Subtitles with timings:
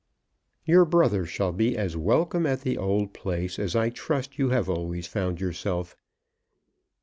[0.65, 4.67] "Your brother shall be as welcome at the old place as I trust you have
[4.67, 5.95] always found yourself.